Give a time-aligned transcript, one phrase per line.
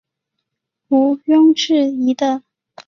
[0.87, 2.41] 无庸置疑的